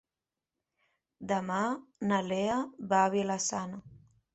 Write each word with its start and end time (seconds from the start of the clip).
Demà 1.33 1.59
na 2.11 2.25
Lea 2.33 2.59
va 2.91 3.07
a 3.07 3.17
Vila-sana. 3.19 3.85